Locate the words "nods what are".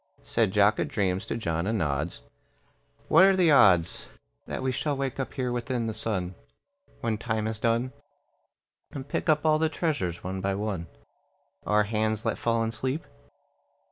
1.71-3.35